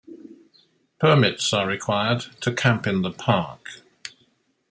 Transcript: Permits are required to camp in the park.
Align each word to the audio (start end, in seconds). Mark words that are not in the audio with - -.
Permits 0.97 1.53
are 1.53 1.67
required 1.67 2.21
to 2.41 2.51
camp 2.51 2.87
in 2.87 3.03
the 3.03 3.11
park. 3.11 3.83